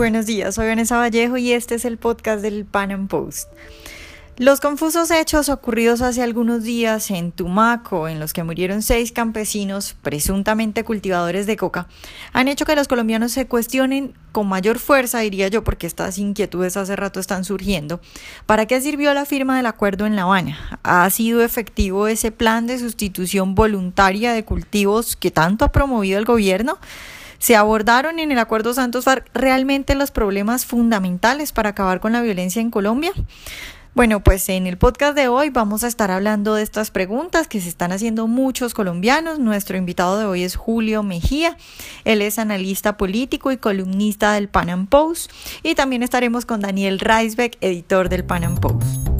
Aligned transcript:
Buenos 0.00 0.24
días, 0.24 0.54
soy 0.54 0.66
Vanessa 0.66 0.96
Vallejo 0.96 1.36
y 1.36 1.52
este 1.52 1.74
es 1.74 1.84
el 1.84 1.98
podcast 1.98 2.40
del 2.40 2.64
Pan 2.64 2.90
Am 2.90 3.06
Post. 3.06 3.50
Los 4.38 4.58
confusos 4.58 5.10
hechos 5.10 5.50
ocurridos 5.50 6.00
hace 6.00 6.22
algunos 6.22 6.62
días 6.62 7.10
en 7.10 7.32
Tumaco, 7.32 8.08
en 8.08 8.18
los 8.18 8.32
que 8.32 8.42
murieron 8.42 8.80
seis 8.80 9.12
campesinos 9.12 9.94
presuntamente 10.00 10.84
cultivadores 10.84 11.46
de 11.46 11.58
coca, 11.58 11.86
han 12.32 12.48
hecho 12.48 12.64
que 12.64 12.76
los 12.76 12.88
colombianos 12.88 13.32
se 13.32 13.46
cuestionen 13.46 14.14
con 14.32 14.48
mayor 14.48 14.78
fuerza, 14.78 15.18
diría 15.18 15.48
yo, 15.48 15.64
porque 15.64 15.86
estas 15.86 16.16
inquietudes 16.16 16.78
hace 16.78 16.96
rato 16.96 17.20
están 17.20 17.44
surgiendo. 17.44 18.00
¿Para 18.46 18.64
qué 18.64 18.80
sirvió 18.80 19.12
la 19.12 19.26
firma 19.26 19.58
del 19.58 19.66
acuerdo 19.66 20.06
en 20.06 20.16
La 20.16 20.22
Habana? 20.22 20.80
¿Ha 20.82 21.10
sido 21.10 21.42
efectivo 21.42 22.08
ese 22.08 22.32
plan 22.32 22.66
de 22.66 22.78
sustitución 22.78 23.54
voluntaria 23.54 24.32
de 24.32 24.46
cultivos 24.46 25.14
que 25.14 25.30
tanto 25.30 25.66
ha 25.66 25.72
promovido 25.72 26.18
el 26.18 26.24
gobierno? 26.24 26.78
¿Se 27.40 27.56
abordaron 27.56 28.18
en 28.18 28.30
el 28.32 28.38
Acuerdo 28.38 28.74
Santos 28.74 29.06
FARC 29.06 29.26
realmente 29.32 29.94
los 29.94 30.10
problemas 30.10 30.66
fundamentales 30.66 31.52
para 31.52 31.70
acabar 31.70 31.98
con 31.98 32.12
la 32.12 32.20
violencia 32.20 32.60
en 32.60 32.70
Colombia? 32.70 33.12
Bueno, 33.94 34.20
pues 34.20 34.48
en 34.50 34.66
el 34.66 34.76
podcast 34.76 35.16
de 35.16 35.28
hoy 35.28 35.48
vamos 35.48 35.82
a 35.82 35.88
estar 35.88 36.10
hablando 36.10 36.54
de 36.54 36.62
estas 36.62 36.90
preguntas 36.90 37.48
que 37.48 37.62
se 37.62 37.70
están 37.70 37.92
haciendo 37.92 38.26
muchos 38.26 38.74
colombianos. 38.74 39.38
Nuestro 39.38 39.78
invitado 39.78 40.18
de 40.18 40.26
hoy 40.26 40.42
es 40.42 40.54
Julio 40.54 41.02
Mejía. 41.02 41.56
Él 42.04 42.20
es 42.20 42.38
analista 42.38 42.98
político 42.98 43.50
y 43.50 43.56
columnista 43.56 44.34
del 44.34 44.50
Pan 44.50 44.68
Am 44.68 44.86
Post. 44.86 45.32
Y 45.62 45.74
también 45.74 46.02
estaremos 46.02 46.44
con 46.44 46.60
Daniel 46.60 47.00
Reisbeck, 47.00 47.56
editor 47.62 48.10
del 48.10 48.24
Pan 48.24 48.44
Am 48.44 48.56
Post. 48.60 49.19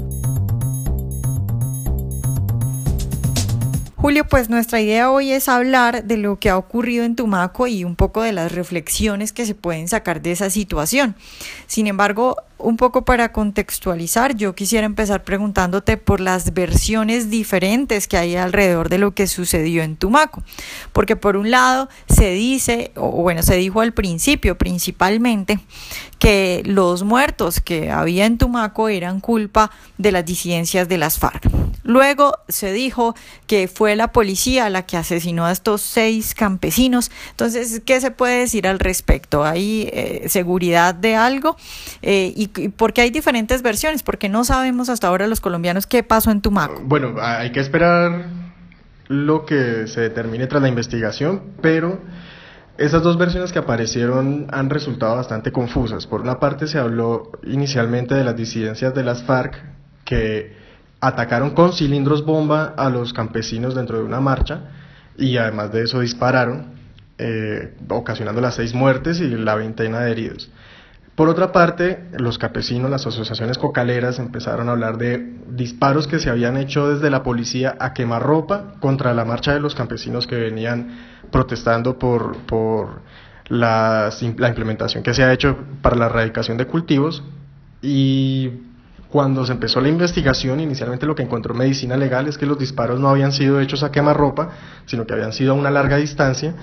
Julio, 4.00 4.26
pues 4.26 4.48
nuestra 4.48 4.80
idea 4.80 5.10
hoy 5.10 5.30
es 5.30 5.46
hablar 5.46 6.04
de 6.04 6.16
lo 6.16 6.38
que 6.38 6.48
ha 6.48 6.56
ocurrido 6.56 7.04
en 7.04 7.16
Tumaco 7.16 7.66
y 7.66 7.84
un 7.84 7.96
poco 7.96 8.22
de 8.22 8.32
las 8.32 8.50
reflexiones 8.50 9.34
que 9.34 9.44
se 9.44 9.54
pueden 9.54 9.88
sacar 9.88 10.22
de 10.22 10.32
esa 10.32 10.48
situación. 10.48 11.14
Sin 11.66 11.86
embargo, 11.86 12.36
un 12.56 12.78
poco 12.78 13.04
para 13.04 13.30
contextualizar, 13.30 14.36
yo 14.36 14.54
quisiera 14.54 14.86
empezar 14.86 15.22
preguntándote 15.22 15.98
por 15.98 16.20
las 16.20 16.54
versiones 16.54 17.28
diferentes 17.28 18.08
que 18.08 18.16
hay 18.16 18.36
alrededor 18.36 18.88
de 18.88 18.96
lo 18.96 19.12
que 19.12 19.26
sucedió 19.26 19.82
en 19.82 19.96
Tumaco. 19.96 20.42
Porque 20.94 21.14
por 21.14 21.36
un 21.36 21.50
lado 21.50 21.90
se 22.08 22.30
dice, 22.30 22.92
o 22.96 23.10
bueno, 23.10 23.42
se 23.42 23.56
dijo 23.56 23.82
al 23.82 23.92
principio 23.92 24.56
principalmente, 24.56 25.58
que 26.20 26.62
los 26.66 27.02
muertos 27.02 27.60
que 27.60 27.90
había 27.90 28.26
en 28.26 28.36
Tumaco 28.36 28.90
eran 28.90 29.20
culpa 29.20 29.70
de 29.96 30.12
las 30.12 30.24
disidencias 30.24 30.86
de 30.86 30.98
las 30.98 31.18
FARC. 31.18 31.48
Luego 31.82 32.34
se 32.46 32.72
dijo 32.72 33.16
que 33.46 33.68
fue 33.68 33.96
la 33.96 34.12
policía 34.12 34.68
la 34.68 34.84
que 34.84 34.98
asesinó 34.98 35.46
a 35.46 35.50
estos 35.50 35.80
seis 35.80 36.34
campesinos. 36.34 37.10
Entonces, 37.30 37.80
¿qué 37.86 38.02
se 38.02 38.10
puede 38.10 38.40
decir 38.40 38.68
al 38.68 38.78
respecto? 38.78 39.44
¿Hay 39.44 39.88
eh, 39.92 40.24
seguridad 40.28 40.94
de 40.94 41.16
algo? 41.16 41.56
Eh, 42.02 42.34
y, 42.36 42.50
y 42.54 42.68
porque 42.68 43.00
hay 43.00 43.10
diferentes 43.10 43.62
versiones, 43.62 44.02
porque 44.02 44.28
no 44.28 44.44
sabemos 44.44 44.90
hasta 44.90 45.08
ahora 45.08 45.26
los 45.26 45.40
colombianos 45.40 45.86
qué 45.86 46.02
pasó 46.02 46.30
en 46.30 46.42
Tumaco. 46.42 46.82
Bueno, 46.84 47.14
hay 47.18 47.50
que 47.50 47.60
esperar 47.60 48.26
lo 49.08 49.46
que 49.46 49.86
se 49.86 50.02
determine 50.02 50.46
tras 50.48 50.60
la 50.60 50.68
investigación, 50.68 51.42
pero 51.62 51.98
esas 52.80 53.02
dos 53.02 53.18
versiones 53.18 53.52
que 53.52 53.58
aparecieron 53.58 54.46
han 54.50 54.70
resultado 54.70 55.14
bastante 55.14 55.52
confusas. 55.52 56.06
Por 56.06 56.22
una 56.22 56.40
parte 56.40 56.66
se 56.66 56.78
habló 56.78 57.30
inicialmente 57.44 58.14
de 58.14 58.24
las 58.24 58.34
disidencias 58.34 58.94
de 58.94 59.04
las 59.04 59.22
FARC 59.22 59.62
que 60.06 60.56
atacaron 60.98 61.50
con 61.50 61.74
cilindros 61.74 62.24
bomba 62.24 62.72
a 62.78 62.88
los 62.88 63.12
campesinos 63.12 63.74
dentro 63.74 63.98
de 63.98 64.04
una 64.04 64.20
marcha 64.20 64.62
y 65.18 65.36
además 65.36 65.72
de 65.72 65.82
eso 65.82 66.00
dispararon, 66.00 66.72
eh, 67.18 67.74
ocasionando 67.90 68.40
las 68.40 68.54
seis 68.54 68.72
muertes 68.72 69.20
y 69.20 69.28
la 69.28 69.56
veintena 69.56 70.00
de 70.00 70.12
heridos. 70.12 70.50
Por 71.20 71.28
otra 71.28 71.52
parte, 71.52 72.06
los 72.18 72.38
campesinos, 72.38 72.90
las 72.90 73.06
asociaciones 73.06 73.58
cocaleras 73.58 74.18
empezaron 74.18 74.70
a 74.70 74.72
hablar 74.72 74.96
de 74.96 75.34
disparos 75.50 76.06
que 76.06 76.18
se 76.18 76.30
habían 76.30 76.56
hecho 76.56 76.88
desde 76.88 77.10
la 77.10 77.22
policía 77.22 77.76
a 77.78 77.92
quemarropa 77.92 78.72
contra 78.80 79.12
la 79.12 79.26
marcha 79.26 79.52
de 79.52 79.60
los 79.60 79.74
campesinos 79.74 80.26
que 80.26 80.36
venían 80.36 80.96
protestando 81.30 81.98
por, 81.98 82.38
por 82.46 83.02
la, 83.48 84.08
la 84.38 84.48
implementación 84.48 85.02
que 85.02 85.12
se 85.12 85.22
ha 85.22 85.30
hecho 85.30 85.58
para 85.82 85.94
la 85.94 86.06
erradicación 86.06 86.56
de 86.56 86.66
cultivos 86.66 87.22
y 87.82 88.52
cuando 89.10 89.44
se 89.44 89.52
empezó 89.52 89.82
la 89.82 89.90
investigación, 89.90 90.58
inicialmente 90.58 91.04
lo 91.04 91.14
que 91.14 91.22
encontró 91.22 91.52
medicina 91.52 91.98
legal 91.98 92.28
es 92.28 92.38
que 92.38 92.46
los 92.46 92.58
disparos 92.58 92.98
no 92.98 93.10
habían 93.10 93.32
sido 93.32 93.60
hechos 93.60 93.82
a 93.82 93.92
quemarropa, 93.92 94.52
sino 94.86 95.06
que 95.06 95.12
habían 95.12 95.34
sido 95.34 95.52
a 95.52 95.54
una 95.54 95.70
larga 95.70 95.98
distancia. 95.98 96.54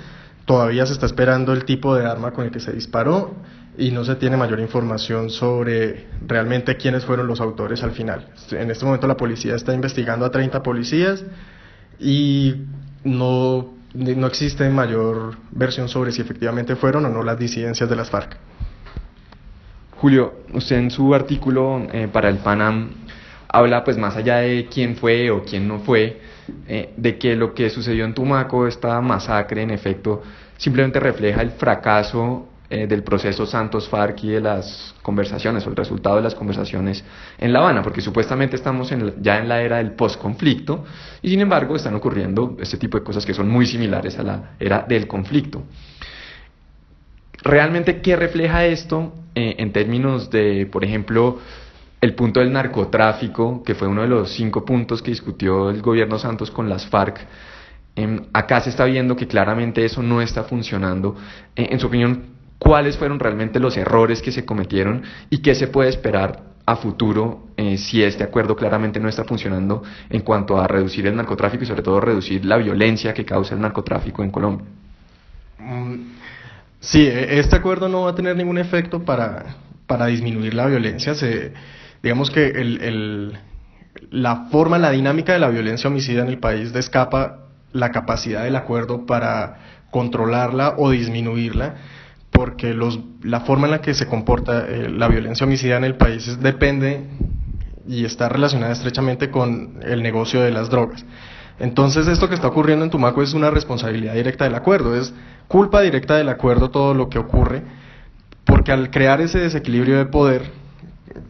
Todavía 0.46 0.88
se 0.88 0.94
está 0.94 1.06
esperando 1.06 1.54
el 1.54 1.64
tipo 1.64 1.94
de 1.94 2.08
arma 2.08 2.32
con 2.32 2.46
el 2.46 2.50
que 2.50 2.60
se 2.60 2.72
disparó 2.72 3.36
y 3.78 3.92
no 3.92 4.04
se 4.04 4.16
tiene 4.16 4.38
mayor 4.38 4.60
información 4.60 5.30
sobre 5.30 6.08
realmente 6.26 6.78
quiénes 6.78 7.06
fueron 7.06 7.28
los 7.28 7.40
autores 7.40 7.84
al 7.84 7.92
final. 7.92 8.28
En 8.52 8.72
este 8.72 8.86
momento 8.86 9.08
la 9.08 9.16
policía 9.16 9.56
está 9.56 9.74
investigando 9.74 10.26
a 10.26 10.32
30 10.32 10.64
policías 10.64 11.24
y 12.00 12.56
no, 13.04 13.74
no 13.94 14.28
existe 14.28 14.68
mayor 14.70 15.38
versión 15.52 15.88
sobre 15.88 16.12
si 16.12 16.22
efectivamente 16.22 16.76
fueron 16.76 17.06
o 17.06 17.10
no 17.10 17.22
las 17.22 17.38
disidencias 17.38 17.88
de 17.88 17.96
las 17.96 18.10
FARC. 18.10 18.38
Julio, 19.98 20.42
usted 20.54 20.78
en 20.78 20.92
su 20.92 21.14
artículo 21.14 21.88
eh, 21.92 22.08
para 22.12 22.30
el 22.30 22.38
Panam 22.38 22.90
habla, 23.48 23.84
pues 23.84 23.98
más 23.98 24.16
allá 24.16 24.38
de 24.38 24.68
quién 24.72 24.96
fue 24.96 25.30
o 25.30 25.44
quién 25.44 25.68
no 25.68 25.80
fue, 25.80 26.20
eh, 26.68 26.94
de 26.98 27.18
que 27.18 27.36
lo 27.36 27.54
que 27.54 27.70
sucedió 27.70 28.06
en 28.06 28.14
Tumaco, 28.14 28.68
esta 28.68 29.00
masacre, 29.02 29.62
en 29.62 29.72
efecto, 29.72 30.22
simplemente 30.58 31.00
refleja 31.00 31.42
el 31.42 31.52
fracaso 31.52 32.48
eh, 32.70 32.86
del 32.86 33.02
proceso 33.02 33.46
Santos 33.46 33.88
FARC 33.88 34.26
y 34.26 34.30
de 34.32 34.42
las 34.42 34.94
conversaciones 35.02 35.66
o 35.66 35.70
el 35.70 35.76
resultado 35.78 36.18
de 36.18 36.22
las 36.22 36.36
conversaciones 36.36 37.02
en 37.38 37.54
La 37.54 37.60
Habana, 37.60 37.82
porque 37.82 38.02
supuestamente 38.02 38.58
estamos 38.58 38.94
ya 39.22 39.38
en 39.38 39.48
la 39.48 39.62
era 39.62 39.78
del 39.78 39.92
posconflicto 39.92 40.84
y 41.22 41.30
sin 41.30 41.40
embargo 41.40 41.78
están 41.78 41.96
ocurriendo 41.96 42.58
este 42.60 42.78
tipo 42.78 42.98
de 42.98 43.06
cosas 43.06 43.26
que 43.26 43.34
son 43.34 43.48
muy 43.48 43.66
similares 43.66 44.20
a 44.20 44.24
la 44.24 44.52
era 44.60 44.86
del 44.86 45.08
conflicto. 45.08 45.64
¿Realmente 47.42 48.02
qué 48.02 48.18
refleja 48.18 48.66
esto 48.66 49.14
eh, 49.34 49.56
en 49.60 49.72
términos 49.72 50.30
de, 50.30 50.66
por 50.66 50.84
ejemplo, 50.84 51.40
el 52.02 52.16
punto 52.16 52.42
del 52.42 52.52
narcotráfico, 52.52 53.64
que 53.64 53.76
fue 53.76 53.88
uno 53.88 54.02
de 54.02 54.10
los 54.10 54.32
cinco 54.34 54.66
puntos 54.66 55.02
que 55.02 55.12
discutió 55.12 55.70
el 55.70 55.82
gobierno 55.82 56.20
Santos 56.20 56.52
con 56.52 56.68
las 56.68 56.86
FARC? 56.88 57.26
Em, 57.96 58.26
acá 58.34 58.60
se 58.62 58.70
está 58.70 58.86
viendo 58.86 59.16
que 59.16 59.26
claramente 59.26 59.86
eso 59.86 60.04
no 60.04 60.22
está 60.22 60.44
funcionando. 60.44 61.16
Eh, 61.56 61.70
en 61.72 61.80
su 61.80 61.88
opinión, 61.88 62.37
¿cuáles 62.58 62.98
fueron 62.98 63.20
realmente 63.20 63.60
los 63.60 63.78
errores 63.78 64.22
que 64.22 64.32
se 64.32 64.46
cometieron 64.46 65.04
y 65.30 65.40
qué 65.40 65.56
se 65.56 65.68
puede 65.68 65.90
esperar 65.90 66.44
a 66.66 66.76
futuro 66.76 67.48
eh, 67.56 67.78
si 67.78 68.04
este 68.04 68.24
acuerdo 68.24 68.56
claramente 68.56 69.00
no 69.00 69.08
está 69.08 69.24
funcionando 69.24 69.84
en 70.10 70.22
cuanto 70.22 70.60
a 70.60 70.68
reducir 70.68 71.08
el 71.08 71.16
narcotráfico 71.16 71.64
y 71.64 71.68
sobre 71.68 71.82
todo 71.82 72.02
reducir 72.02 72.44
la 72.46 72.58
violencia 72.58 73.14
que 73.14 73.24
causa 73.24 73.56
el 73.56 73.62
narcotráfico 73.62 74.24
en 74.24 74.32
Colombia? 74.32 74.66
Mm, 75.60 75.96
Sí, 76.80 77.06
e, 77.06 77.40
este 77.40 77.56
acuerdo 77.56 77.90
no 77.90 78.04
va 78.04 78.12
a 78.12 78.16
tener 78.16 78.36
ningún 78.36 78.58
efecto 78.58 79.04
para, 79.04 79.58
para 79.88 80.08
disminuir 80.08 80.54
la 80.54 80.68
violencia. 80.68 81.16
Se, 81.16 81.54
digamos 82.04 82.30
que 82.32 82.48
el, 82.48 82.82
el, 82.82 83.40
la 84.12 84.48
forma, 84.52 84.78
la 84.78 84.92
dinámica 84.92 85.34
de 85.34 85.40
la 85.40 85.50
violencia 85.50 85.90
homicida 85.90 86.22
en 86.22 86.30
el 86.30 86.40
país 86.40 86.74
descapa 86.74 87.48
la 87.74 87.92
capacidad 87.92 88.44
del 88.44 88.56
acuerdo 88.56 89.06
para 89.06 89.58
controlarla 89.92 90.76
o 90.78 90.92
disminuirla, 90.92 91.76
porque 92.38 92.76
los, 92.76 93.00
la 93.24 93.40
forma 93.40 93.66
en 93.66 93.72
la 93.72 93.82
que 93.82 93.96
se 93.96 94.06
comporta 94.06 94.68
eh, 94.68 94.90
la 94.90 95.08
violencia 95.08 95.44
homicida 95.48 95.76
en 95.76 95.84
el 95.84 95.96
país 95.96 96.40
depende 96.40 97.08
y 97.88 98.06
está 98.06 98.30
relacionada 98.30 98.74
estrechamente 98.74 99.32
con 99.32 99.80
el 99.82 100.04
negocio 100.04 100.42
de 100.42 100.52
las 100.52 100.70
drogas. 100.70 101.04
Entonces, 101.58 102.06
esto 102.06 102.30
que 102.30 102.36
está 102.36 102.48
ocurriendo 102.48 102.86
en 102.86 102.92
Tumaco 102.92 103.24
es 103.24 103.34
una 103.34 103.50
responsabilidad 103.50 104.14
directa 104.14 104.44
del 104.44 104.54
acuerdo, 104.54 104.96
es 104.96 105.16
culpa 105.48 105.82
directa 105.82 106.16
del 106.16 106.30
acuerdo 106.30 106.70
todo 106.70 106.94
lo 106.94 107.10
que 107.10 107.18
ocurre, 107.18 107.64
porque 108.46 108.72
al 108.72 108.92
crear 108.92 109.20
ese 109.20 109.40
desequilibrio 109.40 109.98
de 109.98 110.06
poder, 110.06 110.52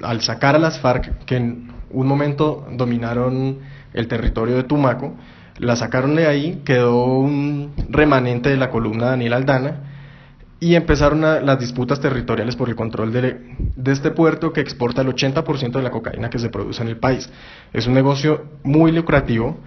al 0.01 0.19
sacar 0.19 0.57
a 0.57 0.59
las 0.59 0.77
FARC, 0.77 1.23
que 1.23 1.37
en 1.37 1.71
un 1.89 2.05
momento 2.05 2.67
dominaron 2.73 3.59
el 3.93 4.09
territorio 4.09 4.57
de 4.57 4.63
Tumaco, 4.63 5.15
la 5.57 5.77
sacaron 5.77 6.17
de 6.17 6.27
ahí, 6.27 6.63
quedó 6.65 7.01
un 7.05 7.71
remanente 7.87 8.49
de 8.49 8.57
la 8.57 8.69
columna 8.69 9.05
Daniel 9.05 9.31
Aldana, 9.31 9.86
y 10.59 10.75
empezaron 10.75 11.21
las 11.21 11.59
disputas 11.59 11.99
territoriales 11.99 12.55
por 12.55 12.69
el 12.69 12.75
control 12.75 13.13
de, 13.13 13.91
este 13.91 14.11
puerto 14.11 14.51
que 14.51 14.61
exporta 14.61 15.01
el 15.01 15.09
80% 15.09 15.71
de 15.71 15.81
la 15.81 15.91
cocaína 15.91 16.29
que 16.29 16.39
se 16.39 16.49
produce 16.49 16.81
en 16.81 16.89
el 16.89 16.97
país. 16.97 17.29
Es 17.73 17.85
un 17.85 17.93
negocio 17.93 18.45
muy 18.63 18.91
lucrativo 18.91 19.59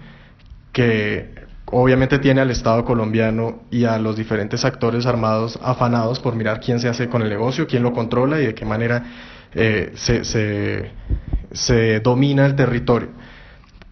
que 0.73 1.33
obviamente 1.65 2.19
tiene 2.19 2.41
al 2.41 2.51
Estado 2.51 2.83
colombiano 2.83 3.63
y 3.71 3.85
a 3.85 3.97
los 3.99 4.17
diferentes 4.17 4.65
actores 4.65 5.05
armados 5.05 5.57
afanados 5.63 6.19
por 6.19 6.35
mirar 6.35 6.59
quién 6.59 6.79
se 6.79 6.89
hace 6.89 7.07
con 7.07 7.21
el 7.21 7.29
negocio, 7.29 7.67
quién 7.67 7.83
lo 7.83 7.93
controla 7.93 8.41
y 8.41 8.47
de 8.47 8.53
qué 8.53 8.65
manera 8.65 9.03
eh, 9.53 9.93
se, 9.95 10.25
se, 11.53 11.99
domina 12.01 12.45
el 12.45 12.55
territorio. 12.55 13.09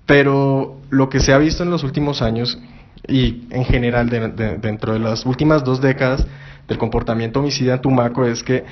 Pero 0.06 0.81
lo 0.90 1.07
que 1.07 1.22
se 1.22 1.31
ha 1.31 1.38
visto 1.38 1.63
en 1.63 1.69
los 1.69 1.84
últimos 1.84 2.22
años 2.22 2.60
y 3.07 3.48
en 3.52 3.63
general 3.63 4.10
dentro 4.10 4.94
de 4.94 5.00
las 5.00 5.25
últimas 5.25 5.63
dos 5.63 5.80
décadas 5.80 6.28
del 6.69 6.77
comportamiento 6.77 7.39
homicida 7.39 7.74
en 7.74 7.81
Tumaco 7.81 8.24
es 8.24 8.44
que 8.44 8.63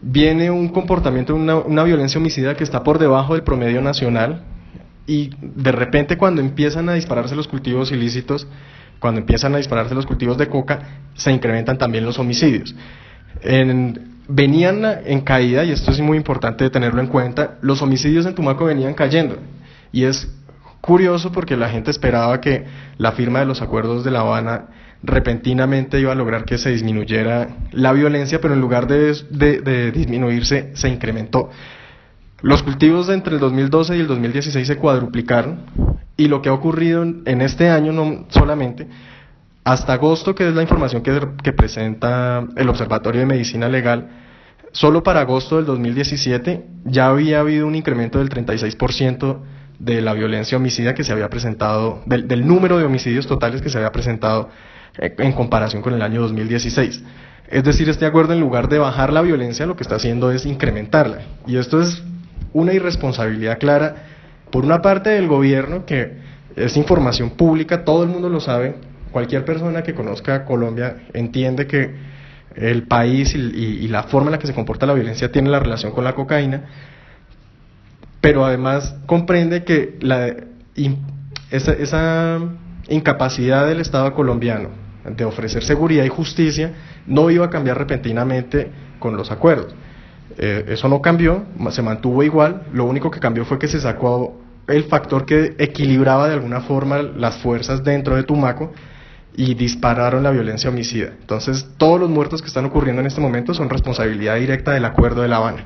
viene 0.00 0.50
un 0.50 0.68
comportamiento, 0.68 1.34
una, 1.34 1.56
una 1.56 1.82
violencia 1.82 2.20
homicida 2.20 2.54
que 2.54 2.62
está 2.62 2.84
por 2.84 2.98
debajo 2.98 3.34
del 3.34 3.42
promedio 3.42 3.80
nacional 3.80 4.44
y 5.06 5.30
de 5.40 5.72
repente 5.72 6.16
cuando 6.18 6.40
empiezan 6.40 6.88
a 6.90 6.94
dispararse 6.94 7.34
los 7.34 7.48
cultivos 7.48 7.90
ilícitos, 7.90 8.46
cuando 9.00 9.20
empiezan 9.20 9.54
a 9.54 9.58
dispararse 9.58 9.94
los 9.94 10.06
cultivos 10.06 10.36
de 10.36 10.48
coca, 10.48 11.00
se 11.14 11.32
incrementan 11.32 11.78
también 11.78 12.04
los 12.04 12.18
homicidios. 12.18 12.74
venían 14.28 14.84
en 15.06 15.20
caída, 15.22 15.64
y 15.64 15.70
esto 15.70 15.90
es 15.90 16.00
muy 16.00 16.18
importante 16.18 16.68
tenerlo 16.68 17.00
en 17.00 17.06
cuenta, 17.06 17.56
los 17.62 17.80
homicidios 17.80 18.26
en 18.26 18.34
Tumaco 18.34 18.66
venían 18.66 18.92
cayendo. 18.92 19.38
Y 19.90 20.04
es 20.04 20.28
curioso 20.80 21.32
porque 21.32 21.56
la 21.56 21.68
gente 21.68 21.90
esperaba 21.90 22.40
que 22.40 22.64
la 22.98 23.12
firma 23.12 23.40
de 23.40 23.46
los 23.46 23.62
acuerdos 23.62 24.04
de 24.04 24.10
La 24.10 24.20
Habana 24.20 24.66
repentinamente 25.02 26.00
iba 26.00 26.12
a 26.12 26.14
lograr 26.14 26.44
que 26.44 26.58
se 26.58 26.70
disminuyera 26.70 27.48
la 27.72 27.92
violencia, 27.92 28.40
pero 28.40 28.54
en 28.54 28.60
lugar 28.60 28.86
de, 28.86 29.92
disminuirse, 29.92 30.72
se 30.74 30.88
incrementó. 30.88 31.50
Los 32.40 32.62
cultivos 32.62 33.08
entre 33.08 33.34
el 33.34 33.40
2012 33.40 33.96
y 33.96 34.00
el 34.00 34.06
2016 34.06 34.66
se 34.66 34.76
cuadruplicaron 34.76 35.62
y 36.16 36.28
lo 36.28 36.40
que 36.40 36.48
ha 36.48 36.52
ocurrido 36.52 37.02
en 37.02 37.40
este 37.40 37.68
año 37.68 37.92
no 37.92 38.26
solamente, 38.28 38.86
hasta 39.64 39.92
agosto, 39.94 40.34
que 40.34 40.48
es 40.48 40.54
la 40.54 40.62
información 40.62 41.02
que, 41.02 41.20
que 41.42 41.52
presenta 41.52 42.46
el 42.56 42.68
Observatorio 42.68 43.20
de 43.20 43.26
Medicina 43.26 43.68
Legal, 43.68 44.08
solo 44.72 45.02
para 45.02 45.20
agosto 45.20 45.56
del 45.56 45.66
2017 45.66 46.64
ya 46.84 47.08
había 47.08 47.40
habido 47.40 47.66
un 47.66 47.74
incremento 47.74 48.18
del 48.18 48.30
36% 48.30 49.38
de 49.78 50.00
la 50.02 50.12
violencia 50.12 50.58
homicida 50.58 50.94
que 50.94 51.04
se 51.04 51.12
había 51.12 51.28
presentado, 51.28 52.02
del, 52.06 52.46
número 52.46 52.78
de 52.78 52.84
homicidios 52.84 53.26
totales 53.26 53.62
que 53.62 53.70
se 53.70 53.78
había 53.78 53.92
presentado 53.92 54.48
eh, 54.98 55.14
en 55.18 55.32
comparación 55.32 55.82
con 55.82 55.94
el 55.94 56.02
año 56.02 56.20
2016. 56.22 57.02
Es 57.50 57.64
decir, 57.64 57.88
este 57.88 58.04
acuerdo 58.04 58.34
en 58.34 58.40
lugar 58.40 58.68
de 58.68 58.78
bajar 58.78 59.12
la 59.12 59.22
violencia 59.22 59.66
lo 59.66 59.76
que 59.76 59.82
está 59.82 59.96
haciendo 59.96 60.30
es 60.30 60.44
incrementarla. 60.44 61.18
Y 61.46 61.56
esto 61.56 61.80
es 61.80 62.02
una 62.52 62.72
irresponsabilidad 62.72 63.58
clara, 63.58 63.94
por 64.50 64.64
una 64.64 64.82
parte 64.82 65.10
del 65.10 65.28
gobierno, 65.28 65.84
que 65.84 66.16
es 66.56 66.76
información 66.76 67.30
pública, 67.30 67.84
todo 67.84 68.02
el 68.02 68.08
mundo 68.08 68.28
lo 68.28 68.40
sabe, 68.40 68.74
cualquier 69.12 69.44
persona 69.44 69.82
que 69.82 69.94
conozca 69.94 70.44
Colombia 70.44 70.96
entiende 71.12 71.66
que 71.66 71.94
el 72.54 72.84
país 72.84 73.34
y, 73.34 73.86
la 73.88 74.04
forma 74.04 74.28
en 74.28 74.32
la 74.32 74.38
que 74.38 74.46
se 74.46 74.54
comporta 74.54 74.86
la 74.86 74.94
violencia 74.94 75.30
tiene 75.30 75.48
la 75.50 75.60
relación 75.60 75.92
con 75.92 76.04
la 76.04 76.14
cocaína, 76.14 76.62
pero 78.20 78.44
además 78.44 78.96
comprende 79.06 79.64
que 79.64 79.98
la, 80.00 80.34
esa, 81.50 81.72
esa 81.72 82.40
incapacidad 82.88 83.66
del 83.66 83.80
Estado 83.80 84.12
colombiano 84.14 84.70
de 85.04 85.24
ofrecer 85.24 85.64
seguridad 85.64 86.04
y 86.04 86.08
justicia 86.08 86.72
no 87.06 87.30
iba 87.30 87.46
a 87.46 87.50
cambiar 87.50 87.78
repentinamente 87.78 88.70
con 88.98 89.16
los 89.16 89.30
acuerdos. 89.30 89.74
Eh, 90.36 90.66
eso 90.68 90.88
no 90.88 91.00
cambió, 91.00 91.44
se 91.70 91.82
mantuvo 91.82 92.22
igual, 92.22 92.62
lo 92.72 92.84
único 92.84 93.10
que 93.10 93.20
cambió 93.20 93.44
fue 93.44 93.58
que 93.58 93.68
se 93.68 93.80
sacó 93.80 94.40
el 94.66 94.84
factor 94.84 95.24
que 95.24 95.54
equilibraba 95.58 96.28
de 96.28 96.34
alguna 96.34 96.60
forma 96.60 97.00
las 97.00 97.38
fuerzas 97.38 97.82
dentro 97.82 98.16
de 98.16 98.22
Tumaco 98.24 98.72
y 99.34 99.54
dispararon 99.54 100.22
la 100.22 100.30
violencia 100.30 100.68
homicida. 100.68 101.12
Entonces, 101.20 101.70
todos 101.78 101.98
los 101.98 102.10
muertos 102.10 102.42
que 102.42 102.48
están 102.48 102.66
ocurriendo 102.66 103.00
en 103.00 103.06
este 103.06 103.20
momento 103.20 103.54
son 103.54 103.70
responsabilidad 103.70 104.36
directa 104.36 104.72
del 104.72 104.84
acuerdo 104.84 105.22
de 105.22 105.28
La 105.28 105.36
Habana. 105.36 105.64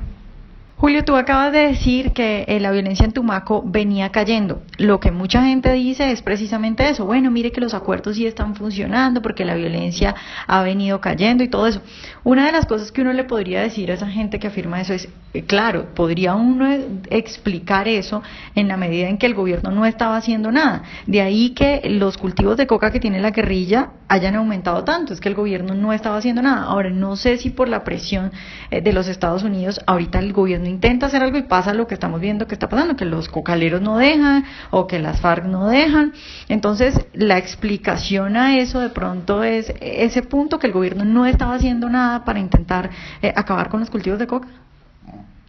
Julio, 0.83 1.05
tú 1.05 1.15
acabas 1.15 1.53
de 1.53 1.59
decir 1.59 2.11
que 2.11 2.43
eh, 2.45 2.59
la 2.59 2.69
violencia 2.69 3.05
en 3.05 3.13
Tumaco 3.13 3.63
venía 3.65 4.09
cayendo. 4.09 4.63
Lo 4.77 4.99
que 4.99 5.11
mucha 5.11 5.41
gente 5.45 5.71
dice 5.71 6.11
es 6.11 6.21
precisamente 6.21 6.89
eso. 6.89 7.05
Bueno, 7.05 7.31
mire 7.31 7.53
que 7.53 7.61
los 7.61 7.73
acuerdos 7.73 8.17
sí 8.17 8.27
están 8.27 8.53
funcionando 8.53 9.21
porque 9.21 9.45
la 9.45 9.55
violencia 9.55 10.13
ha 10.45 10.61
venido 10.61 10.99
cayendo 10.99 11.41
y 11.41 11.47
todo 11.47 11.67
eso. 11.67 11.81
Una 12.25 12.47
de 12.47 12.51
las 12.51 12.65
cosas 12.65 12.91
que 12.91 12.99
uno 12.99 13.13
le 13.13 13.23
podría 13.23 13.61
decir 13.61 13.91
a 13.91 13.93
esa 13.93 14.07
gente 14.07 14.39
que 14.39 14.47
afirma 14.47 14.81
eso 14.81 14.93
es, 14.93 15.07
eh, 15.33 15.43
claro, 15.43 15.95
podría 15.95 16.35
uno 16.35 16.67
explicar 17.09 17.87
eso 17.87 18.21
en 18.53 18.67
la 18.67 18.75
medida 18.75 19.07
en 19.07 19.17
que 19.17 19.27
el 19.27 19.35
gobierno 19.35 19.71
no 19.71 19.85
estaba 19.85 20.17
haciendo 20.17 20.51
nada. 20.51 20.83
De 21.07 21.21
ahí 21.21 21.51
que 21.51 21.79
los 21.85 22.17
cultivos 22.17 22.57
de 22.57 22.67
coca 22.67 22.91
que 22.91 22.99
tiene 22.99 23.21
la 23.21 23.31
guerrilla 23.31 23.91
hayan 24.09 24.35
aumentado 24.35 24.83
tanto, 24.83 25.13
es 25.13 25.21
que 25.21 25.29
el 25.29 25.35
gobierno 25.35 25.75
no 25.75 25.93
estaba 25.93 26.17
haciendo 26.17 26.41
nada. 26.41 26.63
Ahora, 26.63 26.89
no 26.89 27.15
sé 27.15 27.37
si 27.37 27.51
por 27.51 27.69
la 27.69 27.85
presión 27.85 28.33
eh, 28.69 28.81
de 28.81 28.91
los 28.91 29.07
Estados 29.07 29.43
Unidos, 29.43 29.79
ahorita 29.87 30.19
el 30.19 30.33
gobierno 30.33 30.72
intenta 30.73 31.05
hacer 31.05 31.23
algo 31.23 31.37
y 31.37 31.43
pasa 31.43 31.73
lo 31.73 31.87
que 31.87 31.93
estamos 31.93 32.19
viendo 32.19 32.47
que 32.47 32.55
está 32.55 32.67
pasando, 32.67 32.95
que 32.95 33.05
los 33.05 33.29
cocaleros 33.29 33.81
no 33.81 33.97
dejan 33.97 34.45
o 34.71 34.87
que 34.87 34.99
las 34.99 35.21
FARC 35.21 35.45
no 35.45 35.67
dejan. 35.67 36.13
Entonces, 36.49 36.99
la 37.13 37.37
explicación 37.37 38.35
a 38.35 38.57
eso 38.57 38.79
de 38.79 38.89
pronto 38.89 39.43
es 39.43 39.73
ese 39.79 40.23
punto 40.23 40.59
que 40.59 40.67
el 40.67 40.73
gobierno 40.73 41.05
no 41.05 41.25
estaba 41.25 41.55
haciendo 41.55 41.89
nada 41.89 42.25
para 42.25 42.39
intentar 42.39 42.89
eh, 43.21 43.33
acabar 43.35 43.69
con 43.69 43.79
los 43.79 43.89
cultivos 43.89 44.19
de 44.19 44.27
coca. 44.27 44.47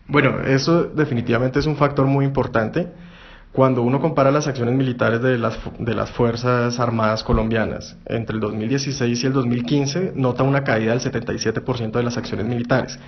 Bueno, 0.07 0.41
eso 0.41 0.85
definitivamente 0.85 1.59
es 1.59 1.67
un 1.67 1.77
factor 1.77 2.07
muy 2.07 2.25
importante 2.25 2.89
cuando 3.53 3.83
uno 3.83 4.01
compara 4.01 4.33
las 4.33 4.49
acciones 4.49 4.75
militares 4.75 5.23
de 5.23 5.39
las, 5.39 5.57
de 5.79 5.95
las 5.95 6.11
Fuerzas 6.11 6.81
Armadas 6.81 7.23
colombianas 7.23 7.97
entre 8.05 8.35
el 8.35 8.41
2016 8.41 9.23
y 9.23 9.27
el 9.27 9.33
2015, 9.33 10.13
nota 10.17 10.43
una 10.43 10.65
caída 10.65 10.91
del 10.91 11.01
77% 11.01 11.93
de 11.93 12.03
las 12.03 12.17
acciones 12.17 12.47
militares. 12.47 12.99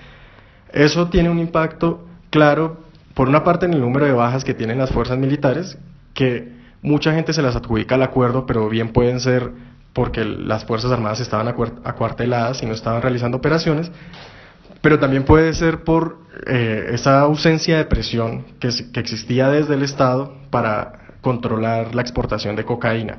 Eso 0.71 1.09
tiene 1.09 1.29
un 1.29 1.39
impacto 1.39 2.06
claro, 2.29 2.77
por 3.13 3.27
una 3.29 3.43
parte, 3.43 3.65
en 3.65 3.73
el 3.73 3.81
número 3.81 4.05
de 4.05 4.13
bajas 4.13 4.43
que 4.43 4.53
tienen 4.53 4.77
las 4.77 4.91
fuerzas 4.91 5.17
militares, 5.17 5.77
que 6.13 6.51
mucha 6.81 7.13
gente 7.13 7.33
se 7.33 7.41
las 7.41 7.55
adjudica 7.55 7.95
al 7.95 8.03
acuerdo, 8.03 8.45
pero 8.45 8.69
bien 8.69 8.89
pueden 8.89 9.19
ser 9.19 9.51
porque 9.93 10.23
las 10.23 10.63
Fuerzas 10.65 10.91
Armadas 10.91 11.21
estaban 11.21 11.47
acuarteladas 11.47 12.61
y 12.61 12.67
no 12.67 12.73
estaban 12.73 13.01
realizando 13.01 13.37
operaciones, 13.37 13.91
pero 14.81 14.99
también 14.99 15.23
puede 15.23 15.53
ser 15.53 15.83
por 15.83 16.19
eh, 16.45 16.89
esa 16.91 17.21
ausencia 17.21 17.77
de 17.77 17.85
presión 17.85 18.45
que, 18.59 18.69
que 18.93 18.99
existía 18.99 19.49
desde 19.49 19.73
el 19.73 19.81
Estado 19.81 20.35
para 20.51 21.15
controlar 21.21 21.95
la 21.95 22.03
exportación 22.03 22.55
de 22.55 22.63
cocaína. 22.63 23.17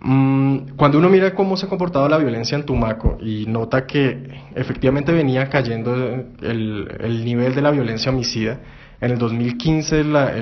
Mm, 0.00 0.76
cuando 0.76 0.98
uno 0.98 1.08
mira 1.08 1.34
cómo 1.34 1.56
se 1.56 1.66
ha 1.66 1.68
comportado 1.68 2.08
la 2.08 2.18
violencia 2.18 2.56
en 2.56 2.64
Tumaco 2.64 3.16
y 3.20 3.46
nota 3.46 3.86
que 3.86 4.28
efectivamente 4.54 5.10
venía 5.10 5.48
cayendo 5.48 5.94
el, 6.42 7.24
nivel 7.24 7.54
de 7.54 7.62
la 7.62 7.70
violencia 7.70 8.12
homicida, 8.12 8.60
en 9.00 9.12
el 9.12 9.18
2015 9.18 10.04
la, 10.04 10.32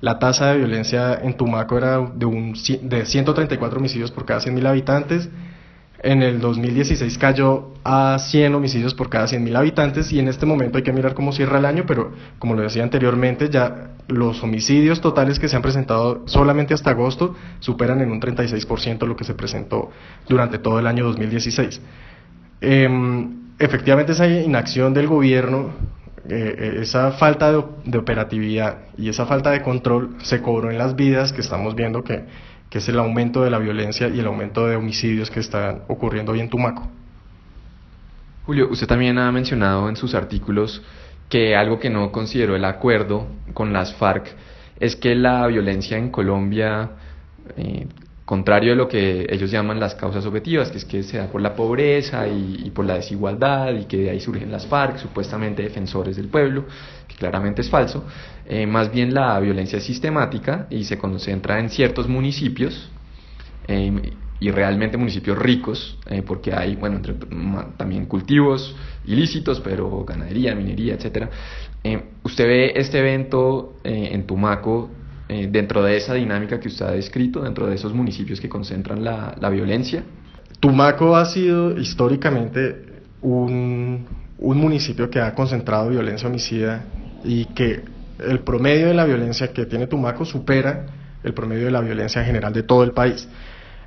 la 0.00 0.18
tasa 0.18 0.52
de 0.52 0.58
violencia 0.58 1.14
en 1.22 1.36
Tumaco 1.36 1.78
era 1.78 2.00
de, 2.00 2.26
un, 2.26 2.54
de 2.82 3.06
134 3.06 3.78
homicidios 3.78 4.10
por 4.10 4.26
cada 4.26 4.40
100.000 4.40 4.66
habitantes, 4.66 5.30
en 6.02 6.22
el 6.22 6.40
2016 6.40 7.16
cayó 7.16 7.70
a 7.84 8.18
100 8.18 8.54
homicidios 8.54 8.94
por 8.94 9.08
cada 9.08 9.26
100.000 9.26 9.56
habitantes 9.56 10.12
y 10.12 10.18
en 10.18 10.28
este 10.28 10.46
momento 10.46 10.78
hay 10.78 10.84
que 10.84 10.92
mirar 10.92 11.14
cómo 11.14 11.32
cierra 11.32 11.58
el 11.58 11.64
año, 11.64 11.84
pero 11.86 12.12
como 12.38 12.54
lo 12.54 12.62
decía 12.62 12.82
anteriormente, 12.82 13.48
ya 13.48 13.92
los 14.08 14.42
homicidios 14.42 15.00
totales 15.00 15.38
que 15.38 15.48
se 15.48 15.54
han 15.54 15.62
presentado 15.62 16.22
solamente 16.26 16.74
hasta 16.74 16.90
agosto 16.90 17.36
superan 17.60 18.00
en 18.00 18.10
un 18.10 18.20
36% 18.20 19.06
lo 19.06 19.16
que 19.16 19.24
se 19.24 19.34
presentó 19.34 19.90
durante 20.28 20.58
todo 20.58 20.80
el 20.80 20.88
año 20.88 21.04
2016. 21.04 21.80
Em, 22.60 23.52
efectivamente 23.60 24.12
esa 24.12 24.26
inacción 24.26 24.94
del 24.94 25.06
gobierno, 25.06 25.70
eh, 26.28 26.54
eh, 26.58 26.78
esa 26.82 27.12
falta 27.12 27.52
de 27.52 27.98
operatividad 27.98 28.78
y 28.96 29.08
esa 29.08 29.26
falta 29.26 29.50
de 29.50 29.62
control 29.62 30.16
se 30.22 30.42
cobró 30.42 30.70
en 30.70 30.78
las 30.78 30.96
vidas 30.96 31.32
que 31.32 31.40
estamos 31.40 31.74
viendo 31.76 32.02
que 32.02 32.24
que 32.72 32.78
es 32.78 32.88
el 32.88 32.98
aumento 32.98 33.44
de 33.44 33.50
la 33.50 33.58
violencia 33.58 34.08
y 34.08 34.18
el 34.18 34.26
aumento 34.26 34.66
de 34.66 34.76
homicidios 34.76 35.30
que 35.30 35.40
están 35.40 35.82
ocurriendo 35.88 36.32
hoy 36.32 36.40
en 36.40 36.48
Tumaco. 36.48 36.88
Julio, 38.46 38.68
usted 38.70 38.86
también 38.86 39.18
ha 39.18 39.30
mencionado 39.30 39.90
en 39.90 39.96
sus 39.96 40.14
artículos 40.14 40.80
que 41.28 41.54
algo 41.54 41.78
que 41.78 41.90
no 41.90 42.10
consideró 42.10 42.56
el 42.56 42.64
acuerdo 42.64 43.26
con 43.52 43.74
las 43.74 43.92
FARC 43.96 44.34
es 44.80 44.96
que 44.96 45.14
la 45.14 45.46
violencia 45.48 45.98
en 45.98 46.08
Colombia 46.08 46.92
eh, 47.58 47.88
contrario 48.24 48.70
de 48.70 48.76
lo 48.76 48.88
que 48.88 49.26
ellos 49.28 49.50
llaman 49.50 49.78
las 49.78 49.94
causas 49.94 50.24
objetivas, 50.24 50.70
que 50.70 50.78
es 50.78 50.86
que 50.86 51.02
se 51.02 51.18
da 51.18 51.26
por 51.26 51.42
la 51.42 51.54
pobreza 51.54 52.26
y, 52.26 52.70
por 52.70 52.86
la 52.86 52.94
desigualdad 52.94 53.74
y 53.74 53.84
que 53.84 53.98
de 53.98 54.10
ahí 54.10 54.20
surgen 54.20 54.50
las 54.50 54.66
FARC, 54.66 54.96
supuestamente 54.96 55.62
defensores 55.62 56.16
del 56.16 56.28
pueblo, 56.28 56.64
claramente 57.18 57.62
es 57.62 57.70
falso, 57.70 58.04
eh, 58.46 58.66
más 58.66 58.92
bien 58.92 59.14
la 59.14 59.38
violencia 59.40 59.78
es 59.78 59.84
sistemática 59.84 60.66
y 60.68 60.84
se 60.84 60.98
concentra 60.98 61.60
en 61.60 61.70
ciertos 61.70 62.08
municipios 62.08 62.90
em, 63.68 64.02
y 64.40 64.50
realmente 64.50 64.96
municipios 64.96 65.38
ricos, 65.38 65.96
eh, 66.10 66.22
porque 66.22 66.52
hay, 66.52 66.74
bueno, 66.74 67.00
también 67.76 68.06
cultivos 68.06 68.74
ilícitos, 69.04 69.60
pero 69.60 70.04
ganadería, 70.04 70.54
minería, 70.54 70.94
etcétera. 70.94 71.30
Em, 71.84 72.02
usted 72.24 72.46
ve 72.46 72.72
este 72.74 72.98
evento 72.98 73.74
eh, 73.84 74.10
en 74.12 74.26
Tumaco 74.26 74.90
dentro 75.28 75.82
de 75.82 75.96
esa 75.96 76.12
dinámica 76.12 76.60
que 76.60 76.68
usted 76.68 76.84
ha 76.84 76.90
descrito, 76.90 77.40
dentro 77.40 77.66
de 77.66 77.76
esos 77.76 77.94
municipios 77.94 78.38
que 78.38 78.50
concentran 78.50 79.02
la, 79.02 79.48
violencia? 79.48 80.04
Tumaco 80.60 81.16
ha 81.16 81.24
sido 81.24 81.78
históricamente 81.78 83.00
un, 83.22 84.04
un 84.36 84.58
municipio 84.58 85.08
que 85.08 85.20
ha 85.20 85.34
concentrado 85.34 85.88
violencia 85.88 86.28
homicida 86.28 86.84
y 87.24 87.46
que 87.46 87.84
el 88.18 88.40
promedio 88.40 88.88
de 88.88 88.94
la 88.94 89.04
violencia 89.04 89.52
que 89.52 89.66
tiene 89.66 89.86
Tumaco 89.86 90.24
supera 90.24 90.86
el 91.22 91.34
promedio 91.34 91.66
de 91.66 91.70
la 91.70 91.80
violencia 91.80 92.24
general 92.24 92.52
de 92.52 92.62
todo 92.62 92.82
el 92.82 92.92
país. 92.92 93.28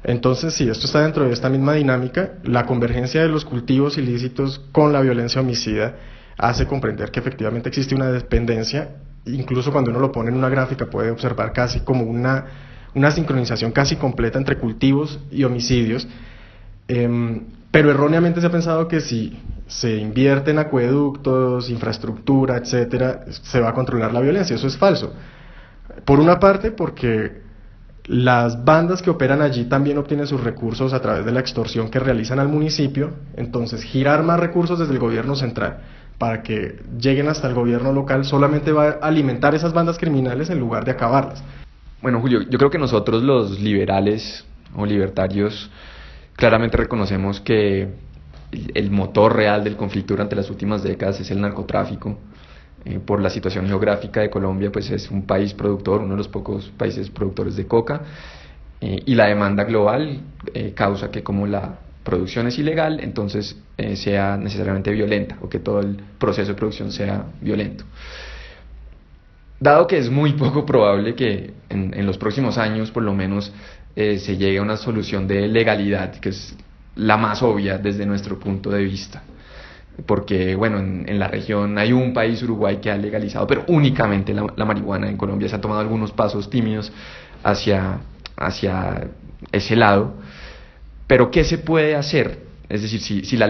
Entonces, 0.04 0.54
si 0.54 0.70
esto 0.70 0.86
está 0.86 1.02
dentro 1.02 1.26
de 1.26 1.34
esta 1.34 1.50
misma 1.50 1.74
dinámica, 1.74 2.34
la 2.44 2.66
convergencia 2.66 3.22
de 3.22 3.28
los 3.28 3.44
cultivos 3.44 3.98
ilícitos 3.98 4.60
con 4.72 4.94
la 4.94 5.02
violencia 5.02 5.42
homicida 5.42 5.96
hace 6.38 6.68
comprender 6.68 7.12
que 7.12 7.20
efectivamente 7.20 7.70
existe 7.70 7.96
una 7.96 8.12
dependencia, 8.12 8.98
incluso 9.26 9.72
cuando 9.72 9.90
uno 9.90 10.00
lo 10.00 10.12
pone 10.12 10.30
en 10.30 10.38
una 10.38 10.50
gráfica 10.50 10.86
puede 10.86 11.10
observar 11.10 11.54
casi 11.54 11.80
como 11.80 12.04
una, 12.04 12.46
una 12.94 13.10
sincronización 13.10 13.72
casi 13.72 13.96
completa 13.96 14.38
entre 14.38 14.58
cultivos 14.58 15.20
y 15.32 15.44
homicidios, 15.44 16.08
em, 16.88 17.46
pero 17.72 17.90
erróneamente 17.90 18.42
se 18.42 18.48
ha 18.48 18.52
pensado 18.52 18.88
que 18.88 19.02
si 19.02 19.38
se 19.68 19.96
invierte 19.98 20.52
en 20.52 20.60
acueductos, 20.60 21.70
infraestructura, 21.70 22.58
etcétera, 22.58 23.26
se 23.30 23.60
va 23.60 23.70
a 23.70 23.74
controlar 23.74 24.14
la 24.14 24.22
violencia. 24.22 24.56
Eso 24.56 24.68
es 24.68 24.78
falso. 24.78 25.14
Por 26.06 26.20
una 26.20 26.40
parte, 26.40 26.72
porque 26.72 27.44
las 28.06 28.64
bandas 28.64 29.02
que 29.02 29.10
operan 29.10 29.42
allí 29.42 29.66
también 29.66 29.98
obtienen 29.98 30.28
sus 30.28 30.44
recursos 30.44 30.94
a 30.94 31.02
través 31.02 31.26
de 31.26 31.32
la 31.32 31.40
extorsión 31.40 31.90
que 31.90 32.00
realizan 32.00 32.40
al 32.40 32.48
municipio, 32.48 33.14
entonces 33.36 33.84
girar 33.84 34.24
más 34.24 34.40
recursos 34.40 34.78
desde 34.78 34.94
el 34.94 35.00
gobierno 35.00 35.36
central 35.36 35.80
para 36.18 36.44
que 36.44 36.80
lleguen 37.00 37.28
hasta 37.28 37.48
el 37.48 37.54
gobierno 37.54 37.92
local 37.92 38.24
solamente 38.24 38.72
va 38.72 38.88
a 39.02 39.08
alimentar 39.08 39.54
esas 39.54 39.74
bandas 39.74 39.98
criminales 39.98 40.50
en 40.50 40.60
lugar 40.60 40.86
de 40.86 40.92
acabarlas. 40.92 41.44
Bueno, 42.02 42.22
Julio, 42.22 42.42
yo 42.42 42.58
creo 42.58 42.70
que 42.70 42.78
nosotros 42.78 43.24
los 43.24 43.60
liberales 43.60 44.46
o 44.76 44.86
libertarios 44.86 45.70
claramente 46.36 46.78
reconocemos 46.78 47.42
que 47.42 47.90
el 48.74 48.92
motor 48.92 49.36
real 49.36 49.64
del 49.64 49.76
conflicto 49.76 50.14
durante 50.14 50.36
las 50.36 50.50
últimas 50.50 50.84
décadas 50.84 51.20
es 51.20 51.32
el 51.32 51.42
narcotráfico 51.42 52.18
eh, 52.86 53.00
por 53.04 53.20
la 53.20 53.32
situación 53.32 53.68
geográfica 53.68 54.22
de 54.22 54.30
Colombia, 54.30 54.72
pues 54.72 54.92
es 54.92 55.10
un 55.10 55.26
país 55.26 55.56
productor, 55.56 56.02
uno 56.02 56.12
de 56.12 56.18
los 56.18 56.28
pocos 56.28 56.72
países 56.78 57.10
productores 57.10 57.56
de 57.56 57.66
coca, 57.66 58.02
eh, 58.80 59.02
y 59.08 59.16
la 59.16 59.26
demanda 59.26 59.64
global 59.64 60.22
eh, 60.54 60.74
causa 60.76 61.10
que 61.10 61.24
como 61.24 61.48
la 61.48 61.80
producción 62.04 62.46
es 62.46 62.60
ilegal, 62.60 63.00
entonces 63.00 63.60
sea 63.96 64.38
necesariamente 64.38 64.92
violenta, 64.92 65.38
o 65.42 65.50
que 65.50 65.58
todo 65.58 65.80
el 65.80 65.98
proceso 66.20 66.50
de 66.50 66.54
producción 66.54 66.92
sea 66.92 67.26
violento. 67.42 67.84
Dado 69.60 69.88
que 69.88 69.98
es 69.98 70.12
muy 70.12 70.34
poco 70.34 70.68
probable 70.68 71.16
que 71.16 71.56
en, 71.70 71.96
en 71.96 72.06
los 72.06 72.20
próximos 72.20 72.60
años, 72.60 72.92
por 72.92 73.02
lo 73.02 73.16
menos, 73.16 73.52
se 73.96 74.38
llegue 74.38 74.60
a 74.60 74.62
una 74.62 74.78
solución 74.78 75.28
de 75.28 75.48
legalidad, 75.48 76.12
que 76.20 76.30
es 76.30 76.56
la 76.96 77.18
más 77.18 77.44
obvia 77.44 77.78
desde 77.78 78.06
nuestro 78.06 78.40
punto 78.40 78.70
de 78.70 78.84
vista 78.84 79.24
porque 80.06 80.56
bueno, 80.56 80.80
en, 80.80 81.20
la 81.20 81.28
región 81.28 81.78
hay 81.78 81.94
un 81.94 82.14
país, 82.14 82.44
Uruguay, 82.44 82.78
que 82.82 82.92
ha 82.92 82.98
legalizado, 82.98 83.48
pero 83.48 83.64
únicamente 83.68 84.34
la, 84.34 84.66
marihuana. 84.66 85.10
En 85.10 85.16
Colombia 85.16 85.48
se 85.48 85.56
han 85.56 85.62
tomado 85.62 85.80
algunos 85.80 86.12
pasos 86.12 86.50
tímidos 86.50 86.92
hacia, 87.44 88.00
hacia 88.36 89.08
ese 89.52 89.76
lado. 89.76 90.16
Pero 91.08 91.32
¿qué 91.32 91.44
se 91.44 91.60
puede 91.60 91.96
hacer? 91.96 92.40
Es 92.68 92.82
decir, 92.82 93.00
si, 93.00 93.24
si 93.24 93.38
la, 93.38 93.48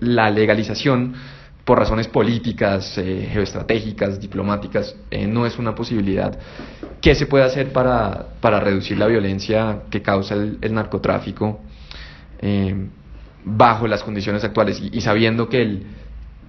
la 0.00 0.30
legalización 0.30 1.14
por 1.64 1.78
razones 1.78 2.08
políticas, 2.08 2.96
eh, 2.98 3.28
geoestratégicas, 3.30 4.18
diplomáticas, 4.20 4.96
eh, 5.10 5.26
no 5.26 5.46
es 5.46 5.58
una 5.58 5.74
posibilidad. 5.74 6.36
¿Qué 7.00 7.14
se 7.14 7.26
puede 7.26 7.44
hacer 7.44 7.72
para, 7.72 8.28
para 8.40 8.58
reducir 8.58 8.98
la 8.98 9.06
violencia 9.06 9.82
que 9.90 10.02
causa 10.02 10.34
el, 10.34 10.72
narcotráfico? 10.72 11.60
Eh, 12.40 12.88
bajo 13.44 13.86
las 13.86 14.02
condiciones 14.02 14.44
actuales 14.44 14.80
y, 14.80 15.00
sabiendo 15.00 15.48
que 15.48 15.62
el, 15.62 15.86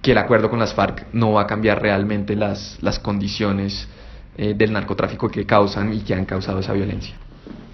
que 0.02 0.12
el 0.12 0.18
acuerdo 0.18 0.50
con 0.50 0.58
las 0.58 0.74
FARC 0.74 1.06
no 1.12 1.32
va 1.32 1.42
a 1.42 1.46
cambiar 1.46 1.80
realmente 1.80 2.36
las, 2.36 2.78
las 2.82 2.98
condiciones 2.98 3.88
eh, 4.36 4.54
del 4.54 4.72
narcotráfico 4.72 5.28
que 5.28 5.46
causan 5.46 5.92
y 5.92 6.00
que 6.00 6.14
han 6.14 6.24
causado 6.24 6.60
esa 6.60 6.72
violencia. 6.72 7.14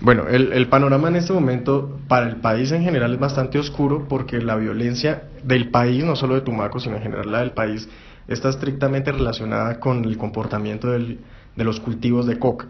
Bueno, 0.01 0.29
el, 0.29 0.53
el, 0.53 0.69
panorama 0.69 1.09
en 1.09 1.17
este 1.17 1.33
momento 1.33 1.99
para 2.07 2.29
el 2.29 2.37
país 2.37 2.71
en 2.71 2.83
general 2.83 3.15
es 3.15 3.19
bastante 3.19 3.59
oscuro 3.59 4.07
porque 4.09 4.39
la 4.39 4.57
violencia 4.57 5.25
del 5.43 5.71
país, 5.71 6.05
no 6.05 6.17
solo 6.17 6.35
de 6.35 6.43
Tumaco, 6.43 6.79
sino 6.79 6.97
en 6.97 7.03
general 7.03 7.33
la 7.33 7.41
del 7.41 7.53
país, 7.53 7.89
está 8.29 8.51
estrictamente 8.51 9.11
relacionada 9.11 9.81
con 9.81 10.05
el 10.05 10.19
comportamiento 10.19 10.91
del, 10.91 11.21
de 11.55 11.65
los 11.65 11.81
cultivos 11.81 12.27
de 12.27 12.39
coca. 12.39 12.67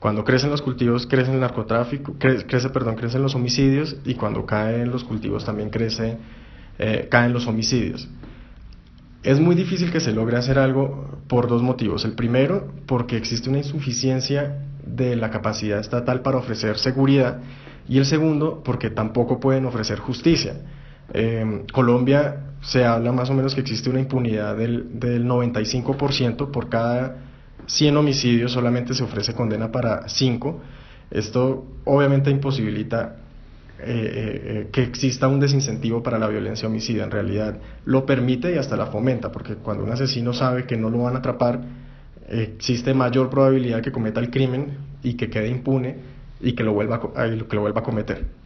Cuando 0.00 0.24
crecen 0.24 0.48
los 0.48 0.62
cultivos, 0.62 1.06
crece 1.06 1.30
el 1.30 1.40
narcotráfico, 1.40 2.14
crece, 2.18 2.70
perdón, 2.70 2.96
crecen 2.96 3.20
los 3.22 3.34
homicidios 3.34 3.96
y 4.06 4.14
cuando 4.14 4.46
caen 4.46 4.90
los 4.90 5.04
cultivos 5.04 5.44
también 5.44 5.68
crece, 5.68 6.16
eh, 6.78 7.06
caen 7.10 7.34
los 7.34 7.46
homicidios. 7.46 8.08
Es 9.22 9.38
muy 9.38 9.54
difícil 9.54 9.92
que 9.92 10.00
se 10.00 10.12
logre 10.12 10.38
hacer 10.38 10.58
algo 10.58 11.20
por 11.28 11.48
dos 11.48 11.62
motivos. 11.62 12.06
El 12.06 12.12
primero, 12.12 12.72
porque 12.86 13.18
existe 13.18 13.50
una 13.50 13.58
insuficiencia 13.58 14.64
de 14.86 15.16
la 15.16 15.30
capacidad 15.30 15.78
estatal 15.78 16.22
para 16.22 16.38
ofrecer 16.38 16.78
seguridad 16.78 17.40
y 17.86 17.98
el 17.98 18.06
segundo, 18.06 18.62
porque 18.64 18.88
tampoco 18.88 19.38
pueden 19.38 19.66
ofrecer 19.66 19.98
justicia. 19.98 20.62
En 21.12 21.66
Colombia 21.66 22.54
se 22.62 22.86
habla 22.86 23.12
más 23.12 23.28
o 23.28 23.34
menos 23.34 23.54
que 23.54 23.60
existe 23.60 23.90
una 23.90 24.00
impunidad 24.00 24.56
del, 24.56 24.98
del 24.98 25.26
95% 25.26 26.50
por 26.50 26.70
cada 26.70 27.29
100 27.70 27.96
homicidios 27.96 28.52
solamente 28.52 28.94
se 28.94 29.04
ofrece 29.04 29.32
condena 29.32 29.70
para 29.70 30.08
5. 30.08 30.60
Esto 31.10 31.66
obviamente 31.84 32.30
imposibilita 32.30 33.16
eh, 33.78 33.84
eh, 33.86 34.42
eh, 34.44 34.68
que 34.72 34.82
exista 34.82 35.28
un 35.28 35.40
desincentivo 35.40 36.02
para 36.02 36.18
la 36.18 36.26
violencia 36.26 36.68
homicida. 36.68 37.04
En 37.04 37.10
realidad 37.10 37.58
lo 37.84 38.04
permite 38.04 38.52
y 38.52 38.58
hasta 38.58 38.76
la 38.76 38.86
fomenta, 38.86 39.30
porque 39.30 39.54
cuando 39.54 39.84
un 39.84 39.90
asesino 39.90 40.32
sabe 40.32 40.66
que 40.66 40.76
no 40.76 40.90
lo 40.90 40.98
van 41.02 41.14
a 41.14 41.18
atrapar, 41.18 41.60
existe 42.28 42.92
mayor 42.92 43.30
probabilidad 43.30 43.80
que 43.82 43.92
cometa 43.92 44.20
el 44.20 44.30
crimen 44.30 44.76
y 45.02 45.14
que 45.14 45.30
quede 45.30 45.48
impune 45.48 45.96
y 46.40 46.52
que 46.52 46.62
lo 46.62 46.72
vuelva 46.72 47.00
que 47.00 47.56
lo 47.56 47.60
vuelva 47.60 47.80
a 47.80 47.84
cometer. 47.84 48.39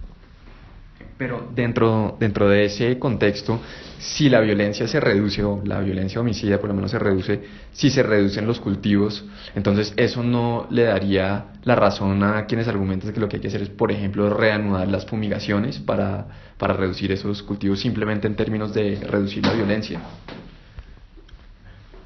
Pero 1.16 1.48
dentro, 1.54 2.16
dentro 2.18 2.48
de 2.48 2.64
ese 2.64 2.98
contexto, 2.98 3.60
si 3.98 4.28
la 4.28 4.40
violencia 4.40 4.88
se 4.88 4.98
reduce, 4.98 5.44
o 5.44 5.62
la 5.64 5.80
violencia 5.80 6.20
homicida 6.20 6.58
por 6.58 6.68
lo 6.68 6.74
menos 6.74 6.90
se 6.90 6.98
reduce, 6.98 7.40
si 7.72 7.88
se 7.90 8.02
reducen 8.02 8.46
los 8.46 8.58
cultivos, 8.58 9.24
entonces 9.54 9.94
eso 9.96 10.24
no 10.24 10.66
le 10.70 10.82
daría 10.82 11.52
la 11.62 11.76
razón 11.76 12.22
a 12.24 12.46
quienes 12.46 12.66
argumentan 12.66 13.12
que 13.12 13.20
lo 13.20 13.28
que 13.28 13.36
hay 13.36 13.42
que 13.42 13.48
hacer 13.48 13.62
es, 13.62 13.70
por 13.70 13.92
ejemplo, 13.92 14.28
reanudar 14.28 14.88
las 14.88 15.06
fumigaciones 15.06 15.78
para, 15.78 16.26
para 16.58 16.74
reducir 16.74 17.12
esos 17.12 17.44
cultivos 17.44 17.80
simplemente 17.80 18.26
en 18.26 18.34
términos 18.34 18.74
de 18.74 18.98
reducir 19.08 19.46
la 19.46 19.52
violencia. 19.52 20.00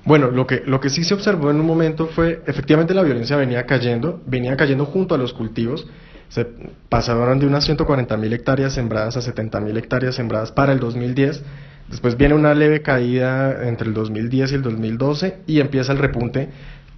Bueno, 0.04 0.30
lo 0.30 0.46
que, 0.46 0.62
lo 0.64 0.80
que 0.80 0.88
sí 0.88 1.04
se 1.04 1.12
observó 1.12 1.50
en 1.50 1.60
un 1.60 1.66
momento 1.66 2.06
fue, 2.06 2.42
efectivamente 2.46 2.94
la 2.94 3.02
violencia 3.02 3.36
venía 3.36 3.66
cayendo, 3.66 4.22
venía 4.26 4.56
cayendo 4.56 4.86
junto 4.86 5.14
a 5.14 5.18
los 5.18 5.34
cultivos, 5.34 5.86
se 6.28 6.46
pasaron 6.88 7.38
de 7.38 7.46
unas 7.46 7.68
140.000 7.68 8.32
hectáreas 8.32 8.74
sembradas 8.74 9.16
a 9.16 9.20
70.000 9.20 9.76
hectáreas 9.76 10.14
sembradas 10.14 10.52
para 10.52 10.72
el 10.72 10.80
2010. 10.80 11.42
Después 11.88 12.16
viene 12.16 12.34
una 12.34 12.54
leve 12.54 12.82
caída 12.82 13.66
entre 13.66 13.88
el 13.88 13.94
2010 13.94 14.52
y 14.52 14.54
el 14.54 14.62
2012 14.62 15.38
y 15.46 15.60
empieza 15.60 15.92
el 15.92 15.98
repunte 15.98 16.50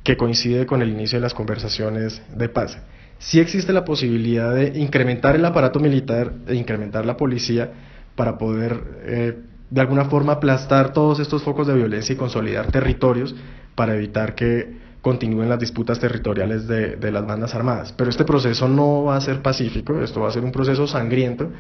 que 0.03 0.17
coincide 0.17 0.67
con 0.67 0.83
el 0.83 0.91
inicio 0.91 1.19
de 1.19 1.23
las 1.23 1.35
conversaciones 1.35 2.23
de 2.35 2.49
paz. 2.49 2.79
Sí 3.19 3.39
existe 3.39 3.73
la 3.73 3.85
posibilidad 3.85 4.55
de 4.55 4.79
incrementar 4.79 5.37
el 5.37 5.45
aparato 5.45 5.79
militar 5.79 6.33
e 6.49 6.55
incrementar 6.55 7.05
la 7.07 7.17
policía 7.17 7.71
para 8.17 8.39
poder 8.39 8.83
eh, 9.05 9.39
de 9.71 9.81
alguna 9.81 10.07
forma 10.07 10.35
aplastar 10.35 10.93
todos 10.93 11.21
estos 11.21 11.43
focos 11.43 11.67
de 11.67 11.75
violencia 11.75 12.15
y 12.15 12.17
consolidar 12.17 12.73
territorios 12.73 13.35
para 13.75 13.95
evitar 13.95 14.35
que 14.35 14.90
continúen 15.03 15.49
las 15.49 15.59
disputas 15.59 15.99
territoriales 15.99 16.67
de, 16.67 17.11
las 17.11 17.27
bandas 17.27 17.55
armadas. 17.55 17.93
Pero 17.97 18.11
este 18.11 18.25
proceso 18.25 18.69
no 18.69 19.05
va 19.05 19.17
a 19.17 19.21
ser 19.21 19.43
pacífico, 19.43 20.01
esto 20.03 20.21
va 20.21 20.29
a 20.29 20.33
ser 20.33 20.45
un 20.45 20.53
proceso 20.53 20.87
sangriento 20.87 21.51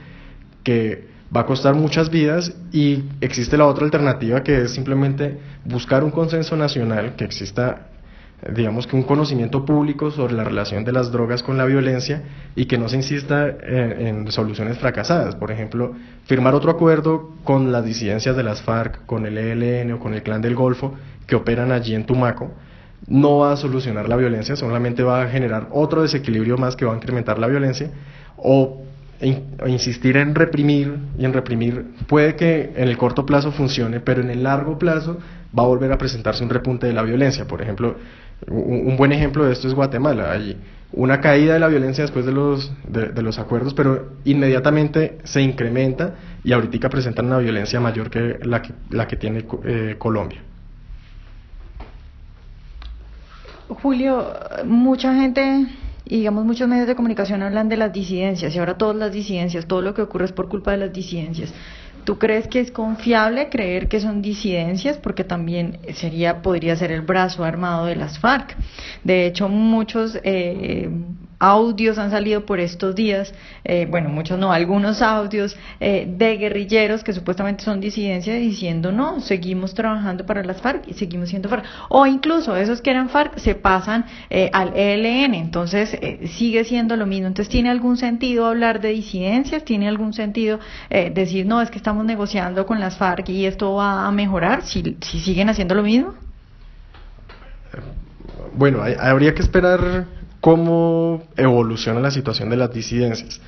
que 0.62 1.08
va 1.34 1.42
a 1.42 1.46
costar 1.46 1.74
muchas 1.74 2.10
vidas 2.10 2.52
y 2.72 3.04
existe 3.20 3.56
la 3.56 3.66
otra 3.66 3.84
alternativa 3.84 4.42
que 4.42 4.62
es 4.62 4.72
simplemente 4.72 5.38
buscar 5.64 6.04
un 6.04 6.10
consenso 6.10 6.56
nacional, 6.56 7.14
que 7.16 7.24
exista 7.24 7.86
digamos 8.54 8.86
que 8.86 8.96
un 8.96 9.02
conocimiento 9.02 9.66
público 9.66 10.10
sobre 10.10 10.32
la 10.32 10.44
relación 10.44 10.82
de 10.82 10.92
las 10.92 11.12
drogas 11.12 11.42
con 11.42 11.58
la 11.58 11.66
violencia 11.66 12.22
y 12.56 12.64
que 12.64 12.78
no 12.78 12.88
se 12.88 12.96
insista 12.96 13.46
en, 13.48 14.06
en, 14.06 14.32
soluciones 14.32 14.78
fracasadas. 14.78 15.34
Por 15.34 15.50
ejemplo, 15.50 15.92
firmar 16.24 16.54
otro 16.54 16.70
acuerdo 16.70 17.34
con 17.44 17.70
las 17.70 17.84
disidencias 17.84 18.34
de 18.34 18.42
las 18.42 18.62
FARC, 18.62 19.04
con 19.04 19.26
el 19.26 19.36
ELN 19.36 19.92
o 19.92 19.98
con 19.98 20.14
el 20.14 20.22
Clan 20.22 20.40
del 20.40 20.54
Golfo 20.54 20.94
que 21.26 21.36
operan 21.36 21.70
allí 21.70 21.94
en 21.94 22.06
Tumaco, 22.06 22.50
no 23.06 23.38
va 23.38 23.52
a 23.52 23.56
solucionar 23.56 24.08
la 24.08 24.16
violencia, 24.16 24.56
solamente 24.56 25.02
va 25.02 25.22
a 25.22 25.28
generar 25.28 25.68
otro 25.72 26.02
desequilibrio 26.02 26.56
más 26.56 26.76
que 26.76 26.84
va 26.84 26.92
a 26.92 26.96
incrementar 26.96 27.38
la 27.38 27.46
violencia, 27.46 27.90
o, 28.36 28.82
insistir 29.66 30.16
en 30.16 30.34
reprimir 30.34 30.96
y 31.18 31.26
en 31.26 31.34
reprimir 31.34 31.84
puede 32.06 32.36
que 32.36 32.72
en 32.74 32.88
el 32.88 32.96
corto 32.96 33.26
plazo 33.26 33.52
funcione, 33.52 34.00
pero 34.00 34.22
en 34.22 34.30
el 34.30 34.42
largo 34.42 34.78
plazo 34.78 35.18
va 35.56 35.62
a 35.62 35.66
volver 35.66 35.92
a 35.92 35.98
presentarse 35.98 36.42
un 36.42 36.48
repunte 36.48 36.86
de 36.86 36.94
la 36.94 37.02
violencia. 37.02 37.46
Por 37.46 37.60
ejemplo, 37.60 37.96
un, 38.48 38.96
buen 38.96 39.12
ejemplo 39.12 39.44
de 39.44 39.52
esto 39.52 39.68
es 39.68 39.74
Guatemala. 39.74 40.32
Hay 40.32 40.56
una 40.92 41.20
caída 41.20 41.52
de 41.52 41.60
la 41.60 41.68
violencia 41.68 42.02
después 42.02 42.24
de 42.24 42.32
los, 42.32 42.72
de, 42.88 43.22
los 43.22 43.38
acuerdos, 43.38 43.74
pero 43.74 44.14
inmediatamente 44.24 45.18
se 45.24 45.42
incrementa 45.42 46.14
y 46.42 46.52
ahorita 46.52 46.88
presentan 46.88 47.26
una 47.26 47.38
violencia 47.38 47.78
mayor 47.78 48.08
que 48.08 48.38
la 48.42 48.62
que, 48.62 48.72
la 48.88 49.06
que 49.06 49.16
tiene 49.16 49.44
eh, 49.64 49.96
Colombia. 49.98 50.40
Julio, 53.82 54.26
mucha 54.64 55.14
gente 55.14 55.66
y 56.04 56.16
digamos 56.16 56.44
muchos 56.44 56.68
medios 56.68 56.88
de 56.88 56.96
comunicación 56.96 57.42
hablan 57.42 57.68
de 57.68 57.76
las 57.76 57.92
disidencias 57.92 58.54
y 58.54 58.58
ahora 58.58 58.76
todas 58.76 58.96
las 58.96 59.12
disidencias, 59.12 59.66
todo 59.66 59.80
lo 59.80 59.94
que 59.94 60.02
ocurre 60.02 60.24
es 60.24 60.32
por 60.32 60.48
culpa 60.48 60.72
de 60.72 60.78
las 60.78 60.92
disidencias. 60.92 61.54
¿Tú 62.04 62.18
crees 62.18 62.48
que 62.48 62.60
es 62.60 62.72
confiable 62.72 63.48
creer 63.48 63.86
que 63.86 64.00
son 64.00 64.22
disidencias? 64.22 64.96
Porque 64.96 65.22
también 65.22 65.78
sería, 65.94 66.42
podría 66.42 66.74
ser 66.74 66.90
el 66.90 67.02
brazo 67.02 67.44
armado 67.44 67.86
de 67.86 67.94
las 67.94 68.18
FARC. 68.18 68.56
De 69.04 69.26
hecho, 69.26 69.48
muchos 69.48 70.18
eh, 70.24 70.90
audios 71.40 71.96
han 71.96 72.10
salido 72.10 72.44
por 72.44 72.60
estos 72.60 72.94
días, 72.94 73.34
eh, 73.64 73.86
bueno, 73.90 74.10
muchos 74.10 74.38
no, 74.38 74.52
algunos 74.52 75.00
audios 75.00 75.56
eh, 75.80 76.06
de 76.06 76.36
guerrilleros 76.36 77.02
que 77.02 77.14
supuestamente 77.14 77.64
son 77.64 77.80
disidencias 77.80 78.38
diciendo 78.38 78.92
no, 78.92 79.20
seguimos 79.20 79.74
trabajando 79.74 80.26
para 80.26 80.44
las 80.44 80.60
FARC 80.60 80.86
y 80.86 80.92
seguimos 80.92 81.30
siendo 81.30 81.48
FARC. 81.48 81.64
O 81.88 82.06
incluso 82.06 82.56
esos 82.56 82.82
que 82.82 82.90
eran 82.90 83.08
FARC 83.08 83.38
se 83.38 83.54
pasan 83.54 84.04
eh, 84.28 84.50
al 84.52 84.76
ELN, 84.76 85.34
entonces 85.34 85.98
sigue 86.26 86.64
siendo 86.64 86.94
lo 86.96 87.06
mismo. 87.06 87.26
Entonces, 87.26 87.50
¿tiene 87.50 87.70
algún 87.70 87.96
sentido 87.96 88.46
hablar 88.46 88.80
de 88.80 88.90
disidencias? 88.90 89.64
¿Tiene 89.64 89.88
algún 89.88 90.12
sentido 90.12 90.60
decir 90.90 91.46
no, 91.46 91.62
es 91.62 91.70
que 91.70 91.78
estamos 91.78 92.04
negociando 92.04 92.66
con 92.66 92.80
las 92.80 92.98
FARC 92.98 93.30
y 93.30 93.46
esto 93.46 93.74
va 93.74 94.06
a 94.06 94.12
mejorar 94.12 94.62
si, 94.62 94.96
si 95.00 95.20
siguen 95.20 95.48
haciendo 95.48 95.74
lo 95.74 95.82
mismo? 95.82 96.14
Bueno, 98.54 98.82
habría 98.98 99.34
que 99.34 99.42
esperar 99.42 100.06
cómo 100.40 101.22
evoluciona 101.36 102.00
la 102.00 102.10
situación 102.10 102.50
de 102.50 102.56
las 102.56 102.72
disidencias. 102.72 103.40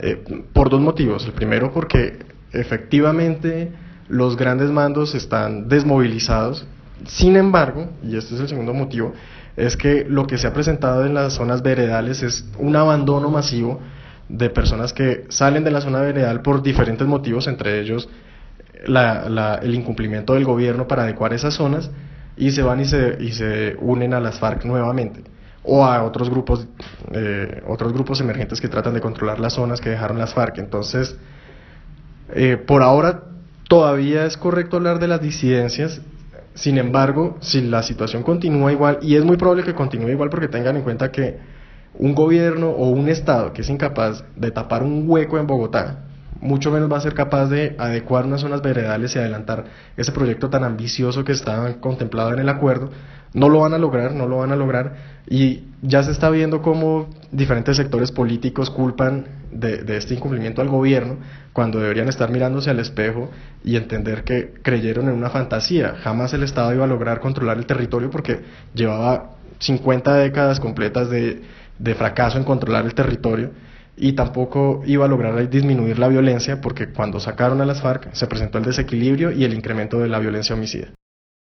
Eh, 0.00 0.22
por 0.52 0.68
dos 0.68 0.80
motivos. 0.80 1.24
El 1.24 1.32
primero 1.32 1.72
porque 1.72 2.18
efectivamente 2.52 3.72
los 4.08 4.36
grandes 4.36 4.70
mandos 4.70 5.14
están 5.14 5.68
desmovilizados. 5.68 6.66
Sin 7.06 7.36
embargo, 7.36 7.90
y 8.02 8.16
este 8.16 8.34
es 8.34 8.40
el 8.40 8.48
segundo 8.48 8.74
motivo, 8.74 9.12
es 9.56 9.76
que 9.76 10.04
lo 10.08 10.26
que 10.26 10.38
se 10.38 10.46
ha 10.46 10.52
presentado 10.52 11.06
en 11.06 11.14
las 11.14 11.34
zonas 11.34 11.62
veredales 11.62 12.22
es 12.22 12.44
un 12.58 12.76
abandono 12.76 13.30
masivo 13.30 13.80
de 14.28 14.50
personas 14.50 14.92
que 14.92 15.24
salen 15.28 15.64
de 15.64 15.70
la 15.70 15.80
zona 15.80 16.00
veredal 16.00 16.42
por 16.42 16.62
diferentes 16.62 17.06
motivos, 17.06 17.46
entre 17.46 17.80
ellos 17.80 18.08
el 18.84 19.74
incumplimiento 19.74 20.34
del 20.34 20.44
gobierno 20.44 20.86
para 20.86 21.04
adecuar 21.04 21.32
esas 21.32 21.54
zonas, 21.54 21.90
y 22.36 22.50
se 22.50 22.62
van 22.62 22.80
y 22.80 22.84
se, 22.84 23.16
y 23.20 23.32
se 23.32 23.76
unen 23.80 24.12
a 24.12 24.20
las 24.20 24.38
FARC 24.38 24.64
nuevamente 24.64 25.22
o 25.66 25.84
a 25.84 26.04
otros 26.04 26.30
grupos, 26.30 26.66
eh, 27.12 27.62
otros 27.66 27.92
grupos 27.92 28.20
emergentes 28.20 28.60
que 28.60 28.68
tratan 28.68 28.94
de 28.94 29.00
controlar 29.00 29.40
las 29.40 29.54
zonas 29.54 29.80
que 29.80 29.90
dejaron 29.90 30.18
las 30.18 30.32
FARC. 30.32 30.58
Entonces, 30.58 31.16
eh, 32.34 32.56
por 32.56 32.82
ahora 32.82 33.24
todavía 33.68 34.26
es 34.26 34.36
correcto 34.36 34.76
hablar 34.76 34.98
de 34.98 35.08
las 35.08 35.20
disidencias, 35.20 36.00
sin 36.54 36.78
embargo, 36.78 37.36
si 37.40 37.60
la 37.60 37.82
situación 37.82 38.22
continúa 38.22 38.72
igual, 38.72 38.98
y 39.02 39.16
es 39.16 39.24
muy 39.24 39.36
probable 39.36 39.64
que 39.64 39.74
continúe 39.74 40.10
igual 40.10 40.30
porque 40.30 40.48
tengan 40.48 40.76
en 40.76 40.82
cuenta 40.82 41.10
que 41.10 41.38
un 41.98 42.14
gobierno 42.14 42.70
o 42.70 42.88
un 42.90 43.08
Estado 43.08 43.52
que 43.52 43.62
es 43.62 43.68
incapaz 43.68 44.24
de 44.36 44.50
tapar 44.50 44.82
un 44.82 45.04
hueco 45.06 45.38
en 45.38 45.46
Bogotá, 45.46 46.05
mucho 46.46 46.70
menos 46.70 46.90
va 46.90 46.98
a 46.98 47.00
ser 47.00 47.14
capaz 47.14 47.48
de 47.48 47.74
adecuar 47.78 48.24
unas 48.24 48.40
zonas 48.40 48.62
veredales 48.62 49.14
y 49.14 49.18
adelantar 49.18 49.64
ese 49.96 50.12
proyecto 50.12 50.48
tan 50.48 50.64
ambicioso 50.64 51.24
que 51.24 51.32
estaba 51.32 51.74
contemplado 51.74 52.32
en 52.32 52.38
el 52.38 52.48
acuerdo, 52.48 52.90
no 53.34 53.48
lo 53.48 53.60
van 53.60 53.74
a 53.74 53.78
lograr, 53.78 54.12
no 54.12 54.26
lo 54.26 54.38
van 54.38 54.52
a 54.52 54.56
lograr. 54.56 55.16
Y 55.28 55.64
ya 55.82 56.02
se 56.02 56.12
está 56.12 56.30
viendo 56.30 56.62
cómo 56.62 57.10
diferentes 57.32 57.76
sectores 57.76 58.12
políticos 58.12 58.70
culpan 58.70 59.26
de, 59.50 59.84
este 59.96 60.14
incumplimiento 60.14 60.62
al 60.62 60.68
gobierno 60.68 61.16
cuando 61.52 61.80
deberían 61.80 62.08
estar 62.08 62.30
mirándose 62.30 62.70
al 62.70 62.78
espejo 62.78 63.30
y 63.64 63.76
entender 63.76 64.24
que 64.24 64.54
creyeron 64.62 65.08
en 65.08 65.14
una 65.14 65.30
fantasía. 65.30 65.96
Jamás 66.02 66.32
el 66.32 66.44
Estado 66.44 66.72
iba 66.72 66.84
a 66.84 66.88
lograr 66.88 67.20
controlar 67.20 67.58
el 67.58 67.66
territorio 67.66 68.10
porque 68.10 68.40
llevaba 68.74 69.32
50 69.58 70.14
décadas 70.14 70.60
completas 70.60 71.10
de, 71.10 71.42
de 71.78 71.94
fracaso 71.94 72.38
en 72.38 72.44
controlar 72.44 72.84
el 72.84 72.94
territorio 72.94 73.50
y 73.96 74.12
tampoco 74.12 74.82
iba 74.86 75.04
a 75.04 75.08
lograr 75.08 75.48
disminuir 75.48 75.98
la 75.98 76.08
violencia 76.08 76.60
porque 76.60 76.92
cuando 76.92 77.20
sacaron 77.20 77.60
a 77.60 77.64
las 77.64 77.80
FARC 77.80 78.12
se 78.14 78.26
presentó 78.26 78.58
el 78.58 78.64
desequilibrio 78.64 79.32
y 79.32 79.44
el 79.44 79.54
incremento 79.54 79.98
de 79.98 80.08
la 80.08 80.18
violencia 80.18 80.54
homicida. 80.54 80.88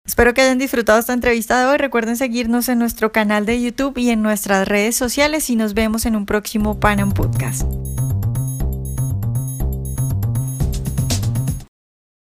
Espero 0.06 0.34
que 0.34 0.42
hayan 0.42 0.58
disfrutado 0.58 0.98
esta 0.98 1.14
entrevista 1.14 1.58
de 1.60 1.66
hoy. 1.66 1.78
Recuerden 1.78 2.16
seguirnos 2.16 2.68
en 2.68 2.78
nuestro 2.78 3.10
canal 3.10 3.46
de 3.46 3.62
YouTube 3.62 3.96
y 3.96 4.10
en 4.10 4.20
nuestras 4.20 4.68
redes 4.68 4.96
sociales 4.96 5.48
y 5.48 5.56
nos 5.56 5.72
vemos 5.72 6.04
en 6.04 6.14
un 6.14 6.26
próximo 6.26 6.78
Panam 6.78 7.12
Podcast. 7.12 7.62